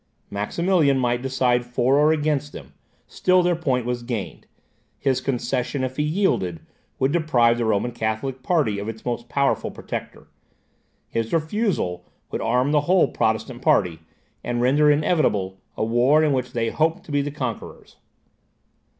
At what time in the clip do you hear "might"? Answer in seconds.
0.97-1.21